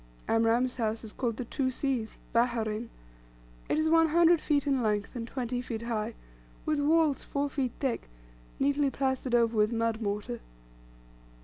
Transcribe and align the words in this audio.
Amram's 0.27 0.77
house 0.77 1.03
is 1.03 1.13
called 1.13 1.37
the 1.37 1.45
"Two 1.45 1.69
Seas" 1.69 2.17
"Baherein." 2.33 2.89
It 3.69 3.77
is 3.77 3.87
one 3.87 4.07
hundred 4.07 4.41
feet 4.41 4.65
in 4.65 4.81
length, 4.81 5.15
and 5.15 5.27
twenty 5.27 5.61
feet 5.61 5.83
high, 5.83 6.15
with 6.65 6.79
walls 6.79 7.23
four 7.23 7.51
feet 7.51 7.73
thick, 7.79 8.09
neatly 8.59 8.89
plastered 8.89 9.35
over 9.35 9.55
with 9.55 9.71
mud 9.71 10.01
mortar. 10.01 10.39